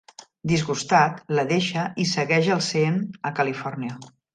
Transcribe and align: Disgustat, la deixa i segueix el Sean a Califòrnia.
Disgustat, 0.51 1.21
la 1.41 1.45
deixa 1.53 1.85
i 2.07 2.09
segueix 2.15 2.53
el 2.59 2.67
Sean 2.73 3.01
a 3.33 3.39
Califòrnia. 3.43 4.07